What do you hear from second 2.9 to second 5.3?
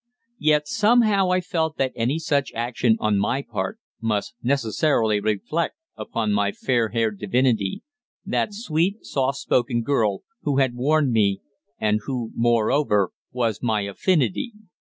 on my part must necessarily